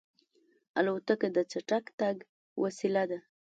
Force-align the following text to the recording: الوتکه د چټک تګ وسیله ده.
الوتکه 0.79 1.27
د 1.35 1.37
چټک 1.51 1.85
تګ 1.99 2.15
وسیله 2.63 3.03
ده. 3.09 3.19